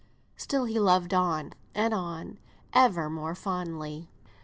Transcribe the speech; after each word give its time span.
Still 0.35 0.65
he 0.65 0.79
loved 0.79 1.13
on, 1.13 1.53
and 1.75 1.93
on, 1.93 2.39
ever 2.73 3.07
more 3.07 3.35
fondly. 3.35 4.09